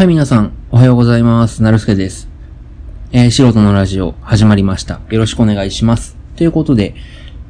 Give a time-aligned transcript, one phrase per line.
[0.00, 1.62] はい、皆さん、おはようございます。
[1.62, 2.26] なるすけです。
[3.12, 5.02] えー、素人のラジオ、始まりました。
[5.10, 6.16] よろしくお願いします。
[6.36, 6.94] ということで、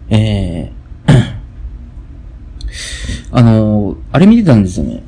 [0.09, 1.13] えー、
[3.31, 5.05] あのーあれ見てたんですよね。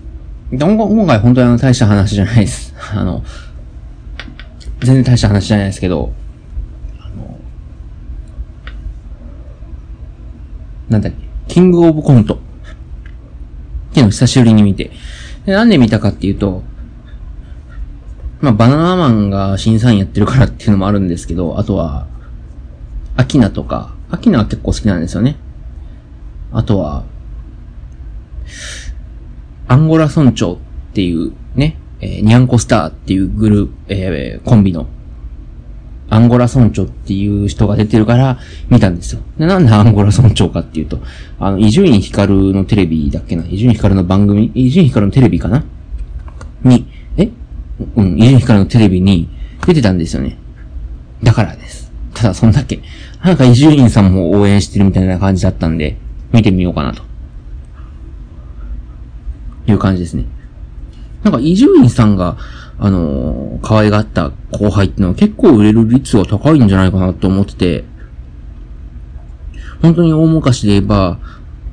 [0.52, 2.76] 今今回本当にあの、大した話じゃないです。
[2.94, 3.24] あの、
[4.78, 6.12] 全然大した話じゃないですけど、
[7.00, 7.38] あの、
[10.90, 11.18] なんだっけ、
[11.54, 12.34] キングオブコント。
[12.34, 12.38] っ
[13.94, 14.92] ていうのを久しぶりに見て。
[15.44, 16.62] なんで見たかっていうと、
[18.42, 22.06] まあ、バナナマンが審査員やってるからっていうのもあるんですけど、あとは、
[23.16, 25.36] アキナとか、アキナは結構好きなんですよね。
[26.50, 27.04] あとは、
[29.68, 30.56] アンゴラ村長っ
[30.92, 34.88] ていうね、えーニャンコスターっていうグループ、えーコンビの、
[36.10, 39.20] アンゴラ村長っていう人が出てるから見たんですよ。
[39.38, 40.98] でなんでアンゴラ村長かっていうと、
[41.38, 43.46] あの、伊集院光のテレビだっけな？
[43.46, 44.50] 伊集院光の番組？
[44.54, 45.64] 伊集院光のテレビかな？
[46.64, 46.86] に、
[47.96, 49.28] うん、伊集院光のテレビに
[49.66, 50.38] 出てたんですよね。
[51.22, 51.92] だからです。
[52.14, 52.80] ただそんだけ。
[53.22, 55.96] なんか伊集院さんも応援してるみたいな感じだったんで、
[56.32, 57.02] 見てみようかなと。
[59.66, 60.24] いう感じですね。
[61.22, 62.36] なんか伊集院さんが、
[62.78, 67.84] あのー可愛がった後輩ってのは結構売れる率が高いんじゃないかなと思ってて、
[69.80, 71.18] 本当に大昔で言えば、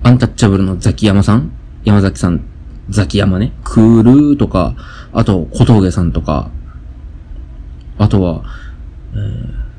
[0.04, 1.52] アンタッチャブルのザキヤマさん
[1.84, 2.42] 山崎さん、
[2.90, 3.54] ザキヤマね。
[3.64, 4.76] クールーとか、
[5.14, 6.52] あと小峠さんとか、
[7.98, 8.44] あとは、
[9.14, 9.70] えー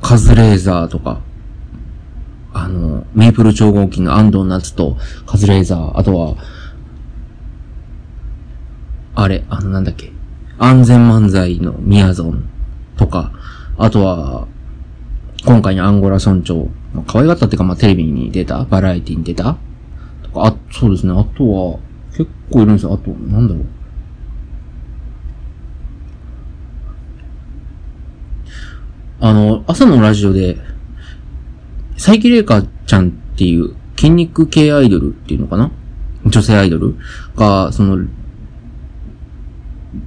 [0.00, 1.20] カズレーザーとか、
[2.52, 6.36] あの、メイプル超合金の安藤夏とカズレーザー、あとは、
[9.14, 10.12] あれ、あの、なんだっけ、
[10.58, 12.48] 安全漫才のミヤゾン
[12.96, 13.32] とか、
[13.76, 14.46] あとは、
[15.44, 19.56] 今回のアンゴラ村長、まあ、可愛がったっていうか、まあ、テレビに出たバラエティに出た
[20.22, 21.78] とか、あ、そうですね、あとは、
[22.12, 22.94] 結構いるんですよ。
[22.94, 23.66] あと、なんだろう。
[29.20, 30.56] あの、朝のラジオで、
[31.94, 35.72] 佐伯玲香ちゃんっていう筋肉系アイドルっていうのかな？
[36.24, 36.96] 女性アイドル？
[37.34, 38.06] が、その、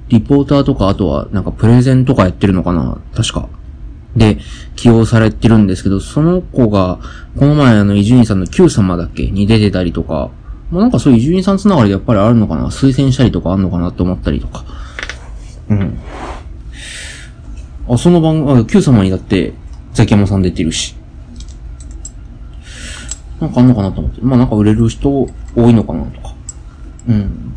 [0.08, 2.98] リポーターとか、あとはなんかプレゼンとかやってるのかな？
[3.14, 3.48] 確か。
[4.16, 4.38] で、
[4.76, 7.00] 起用されてるんですけど、その子が、
[7.38, 9.30] この前あの、伊集院さんの Q 様だっけ？
[9.30, 10.30] に出てたりとか、
[10.70, 12.66] まあ、なんかそういう伊集院さんつながりでやっぱりあるのかな？
[12.66, 13.88] 推薦したりとかあるのかな？
[13.88, 14.64] って思ったりとか。
[15.68, 15.98] うん。
[17.88, 19.52] あ、その番、あ、Q 様にだって、
[19.92, 20.96] ザキヤマさん出てるし。
[23.40, 24.20] なんかあんのかなと思って。
[24.20, 26.34] まあなんか売れる人多いのかなとか。
[27.08, 27.54] うん。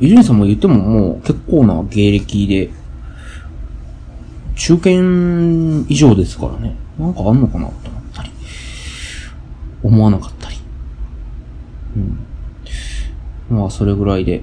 [0.00, 2.70] 伊集院さんも言ってももう結構な芸歴で、
[4.56, 4.90] 中堅
[5.88, 6.76] 以上ですからね。
[6.98, 8.30] なんかあんのかなと思ったり。
[9.82, 10.56] 思わなかったり。
[13.50, 13.58] うん。
[13.58, 14.42] まあそれぐらいで。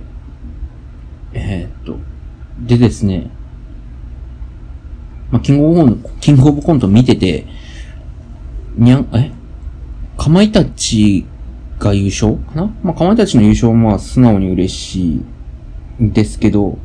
[1.34, 2.00] えーっと。
[2.60, 3.30] でですね。
[5.32, 7.46] まあ、キングオブコント、キングオブコント見てて、
[8.76, 9.32] にゃん、え？
[10.18, 11.26] かまいたち
[11.80, 12.74] が優勝かな？
[12.84, 15.22] まあ、かまいたちの優勝はまあ、素直に嬉し
[16.00, 16.78] いんですけど、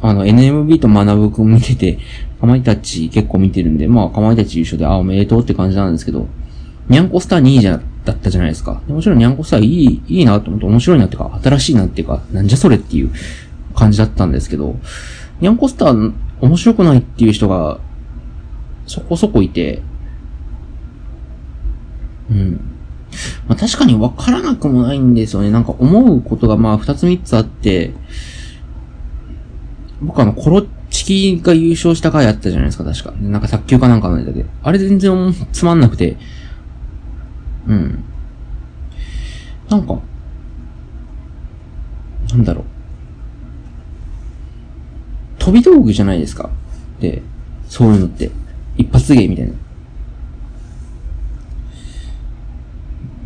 [0.00, 1.98] あの、NMB と学ぶくん見てて、
[2.40, 6.28] かまいたち結構見てるんで、まあ、かまいたち優勝で、あ、おめでとうって感じなんですけど、
[6.88, 8.80] ニャンコスター2位じゃ、だったじゃないですか。
[8.86, 13.10] もちろんニャンコスターいい、いいなと思って面白いなっていうか、新しいなっていうか、なんじゃそれっていう
[13.74, 14.76] 感じだったんですけど、
[15.40, 17.80] ニャンコスター面白くないっていう人が
[18.86, 19.82] そこそこいて、
[22.30, 22.60] うん。
[23.48, 25.50] まあ確かにわからなくもないんですよね。
[25.50, 27.94] なんか思うことがまあ二つ三つあって、
[30.00, 33.12] 僕あの、コロチキが優勝した回あったじゃないですか、確か。
[33.20, 34.44] なんか卓球かなんかの間で。
[34.62, 36.16] あれ全然つまんなくて、
[37.66, 38.04] うん。
[39.68, 39.98] なんか、
[42.30, 42.64] なんだろう。
[45.46, 46.50] 飛び道具じゃないですか。
[46.98, 47.22] で、
[47.68, 48.32] そういうのって。
[48.76, 49.52] 一発芸みたいな。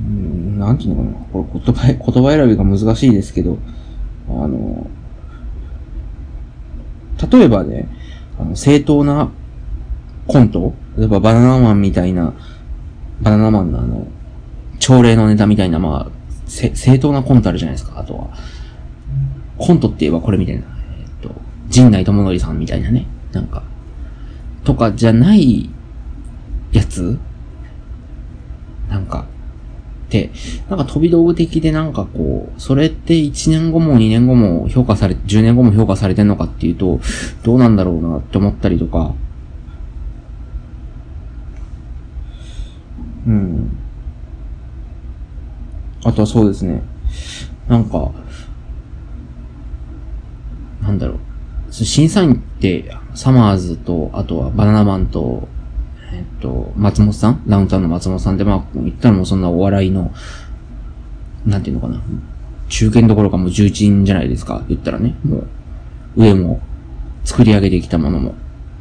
[0.00, 1.26] うん、なんていうのかな。
[1.32, 3.56] これ言葉、言葉選びが難しいですけど、
[4.28, 4.86] あの、
[7.32, 7.88] 例えばね、
[8.38, 9.30] あの正当な
[10.26, 12.34] コント例えばバナナマンみたいな、
[13.22, 14.06] バナナマンのあの、
[14.78, 16.10] 朝礼のネタみたいな、まあ、
[16.46, 17.98] 正当なコントあるじゃないですか。
[17.98, 18.28] あとは、
[19.56, 20.79] コントって言えばこれみたいな。
[21.70, 23.06] 陣内智則さんみたいなね。
[23.32, 23.62] なんか、
[24.64, 25.70] とかじゃない
[26.72, 27.18] やつ
[28.90, 29.24] なんか、
[30.10, 30.30] で、
[30.68, 37.00] なんか飛び道具的でなんかこう、それって1年後も2年後も評価され、10年後も評価されてんのかっていうと、
[37.44, 39.14] どうなんだろうなって思ったりとか、
[43.26, 43.70] うん。
[46.04, 46.82] あとはそうですね。
[47.68, 48.10] なんか、
[50.82, 51.29] なんだろう。
[51.70, 55.48] 審査員って、サマーズと、あとはバナナマンと、
[56.12, 57.42] えっと、松本さん？
[57.48, 60.12] ダウンタウンの松本さんで、まあ、言ったらもうそんなお笑いの、
[61.46, 62.02] なんていうのかな？
[62.68, 64.64] 中堅どころかもう重鎮じゃないですか？
[64.68, 65.14] 言ったらね。
[65.24, 65.46] もう、
[66.16, 66.60] 上も
[67.24, 68.34] 作り上げてきたものも。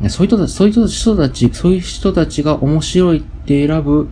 [0.09, 4.09] そういう人たち、そういう人たち、そういう人たちが面白いって選ぶ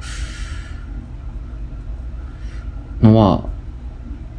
[3.02, 3.50] のは、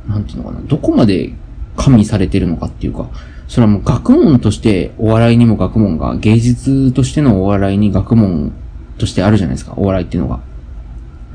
[0.06, 0.60] なんていうのかな？
[0.60, 1.32] どこまで
[1.78, 3.08] 加味されてるのかっていうか、
[3.46, 8.52] それはもう学問としてお笑いにも学問が、芸術としてのお笑いに学問
[8.98, 9.72] としてあるじゃないですか。
[9.76, 10.40] お笑いっていうのが。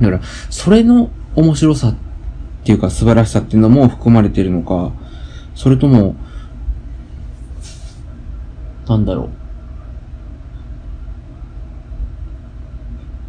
[0.01, 1.95] だから、それの面白さっ
[2.65, 4.91] ていうか素晴らしさっていうのも含まれてるのか、
[5.55, 6.15] それとも、
[8.87, 9.29] なんだろ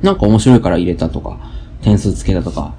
[0.03, 0.05] う。
[0.05, 1.39] なんか面白いから入れたとか、
[1.81, 2.75] 点数つけたとか、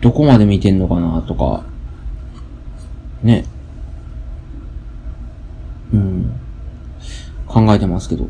[0.00, 1.64] どこまで見てんのかなとか、
[3.22, 3.44] ね。
[5.92, 6.32] うん。
[7.46, 8.28] 考えてますけど。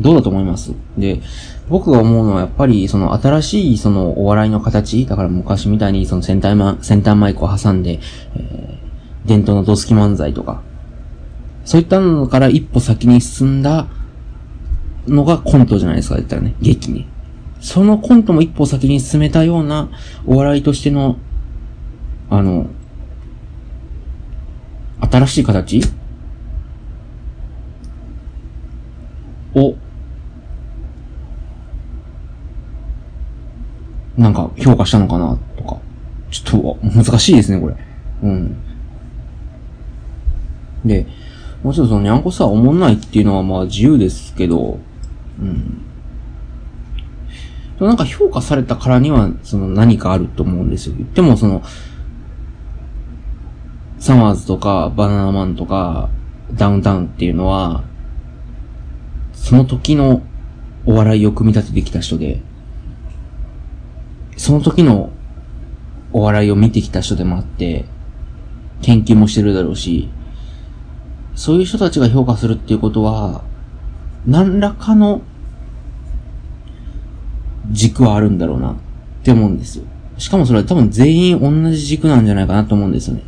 [0.00, 0.72] どうだと思います？
[0.96, 1.20] で、
[1.68, 8.00] 僕が思うのはやっぱりその新しいそのお笑いの形、だから昔みたいにその先端マ先端マイクを挟んで、
[8.34, 10.62] えー、伝統のドスキ漫才とか、
[11.66, 13.86] そういったのから一歩先に進んだ
[15.06, 17.06] のがコントじゃないですか、言ったらね、劇に。
[17.62, 19.88] そのコントも一歩先に進めたような
[20.26, 21.16] お笑いとしての、
[22.28, 22.66] あの、
[25.00, 25.80] 新しい形？
[29.54, 29.76] を、
[34.16, 35.78] なんか評価したのかなとか。
[36.32, 37.76] ちょっと難しいですね、これ。
[38.22, 38.56] うん。
[40.84, 41.06] で、
[41.62, 44.80] もちろんそのにゃんこさ、おもんないっていうのはまあ自由ですけど、
[45.38, 45.81] うん。
[47.86, 50.94] なんか評価されたからには、その何かあると思うんですよ。
[50.96, 51.62] 言ってもその、
[53.98, 56.08] サマーズとか、バナナマンとか、
[56.54, 57.84] ダウンタウンっていうのは、
[59.32, 60.22] その時の
[60.86, 62.40] お笑いを組み立ててきた人で、
[64.36, 65.10] その時の
[66.12, 67.84] お笑いを見てきた人でもあって、
[68.82, 70.08] 研究もしてるだろうし、
[71.34, 73.42] そういう人たちが評価するっていうことは、
[74.26, 75.22] 何らかの
[77.70, 78.74] 軸はあるんだろうなっ
[79.22, 79.84] て思うんですよ。
[80.18, 83.22] しかもそれは多分全員同じ軸なんじゃないかなと思うんですよね。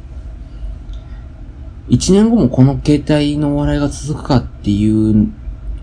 [1.88, 5.28] 一年後もこの形態のお笑いが続くかっていう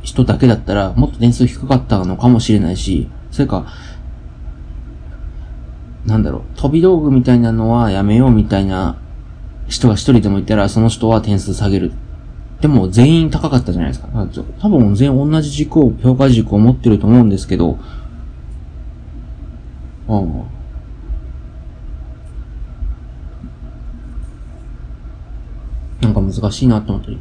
[0.01, 3.67] 人だけだったら、もっと点数低かったのかもしれないし、それか、
[6.05, 8.97] なんだろう、飛び道具みたいなのはやめようみたいな
[9.67, 11.91] 人が一人でもいたら、その人は点数下げる。
[12.61, 14.07] でも全員高かったじゃないですか。
[14.59, 17.77] 多分全員同じ軸を、評価軸を持ってると思うんですけど、
[20.11, 20.43] うん。
[26.01, 27.19] なんか難しいなと思ったり。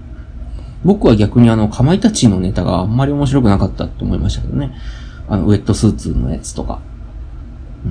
[0.84, 4.72] 僕は逆にあの、かまいたちのネタがあんまり面白くなかったと思いましたけどね。
[5.28, 6.80] あの、ウェットスーツのやつとか。
[7.84, 7.88] う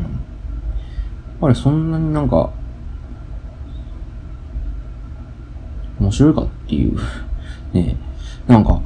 [1.43, 1.45] ん。
[1.45, 2.51] あれ、そんなになんか、
[5.99, 6.97] 面白いかっていう
[7.73, 7.97] ね
[8.47, 8.81] なんか、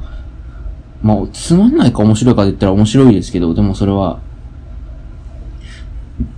[1.02, 4.20] まあ、つまんないか面白いかで言ったら面白いですけど、でもそれは、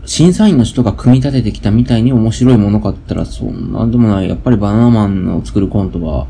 [0.06, 4.29] 審査員の人が組み立ててきたみたいに面白いものかって言ったら、そんなんでもない。
[4.29, 6.28] やっぱりバナナマンの作るコントは、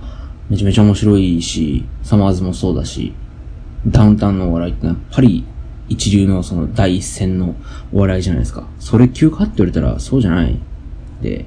[0.49, 3.12] めちゃめちゃ面白いし、サマーズもそうだし、
[3.87, 5.45] ダウンタウンのお笑いってやっぱり
[5.89, 7.55] 一流のその第一線の
[7.93, 8.67] お笑いじゃないですか。
[8.79, 10.59] それ級かって言われたらそうじゃない。
[11.21, 11.45] で、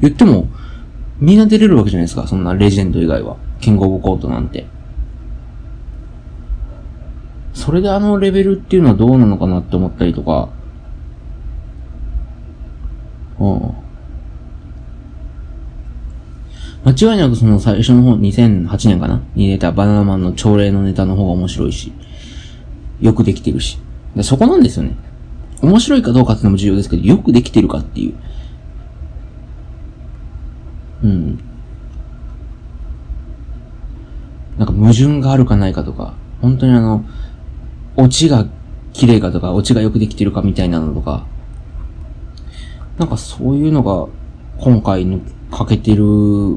[0.00, 0.48] 言っても、
[1.20, 2.26] みんな出れるわけじゃないですか。
[2.26, 3.38] そんなレジェンド以外は。
[3.60, 4.66] キングオブコートなんて。
[7.54, 10.50] それであのレベルっていうのはどうなのかなって思ったりとか、
[13.38, 13.74] 間
[17.12, 19.20] 違いなくその最初の方、2008年かな？
[19.34, 21.92] に出たバナナマンの朝礼のネタの方が面白いし、
[23.00, 23.78] よくできてるし。
[24.14, 24.94] でそこなんですよね。
[25.62, 28.14] 面白いかどうかってのも重要ですけど、よくできてるかっていう。
[31.02, 31.38] うん。
[34.58, 37.04] なんか矛盾があるかないかとか、本当にあの、
[37.96, 38.46] オチが
[38.92, 41.26] 綺麗かとか、オチがよくできてるかみたいなのとか、
[42.98, 44.08] なんかそういうのが
[44.58, 46.04] 今回の欠けてる、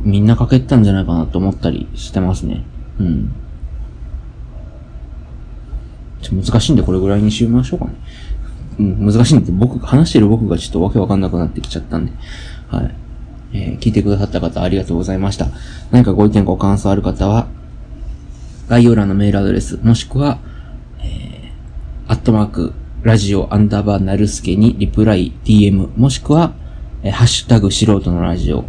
[0.03, 2.63] みんな欠けてたんじゃないかなと思ったりしてますね。
[2.99, 3.31] うん。
[6.21, 7.91] ちょ難しいんでこれぐらいにしましょうかね。
[8.79, 12.11] うん、難しいんで僕、話してる僕がちょっとわけわかんなくなってきちゃったんで。
[12.69, 12.95] はい。
[13.51, 15.47] えー、聞いてくださった方ありがとうございました。
[15.91, 17.47] 何かご意見ご感想ある方は、
[18.67, 20.39] 概要欄のメールアドレス、もしくは、
[21.01, 26.53] えー、アットマーク、ラジオアンダーバーなるすけにリプライ、DM、もしくは、
[27.01, 28.65] えー、ハッシュタグ素人のラジオ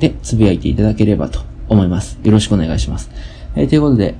[0.00, 2.18] でつぶやいていただければと思います。
[2.22, 3.10] よろしくお願いします。
[3.54, 4.14] えー、ということで、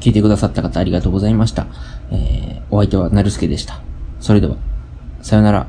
[0.00, 1.68] 聞いてくださった方ありがとうございました。
[2.10, 3.80] えー、お相手はなるすけでした。
[4.18, 4.56] それでは、
[5.22, 5.64] さよなら。